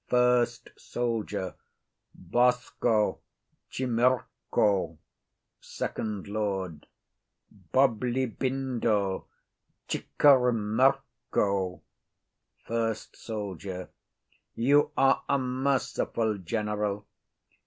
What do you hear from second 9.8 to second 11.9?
chicurmurco.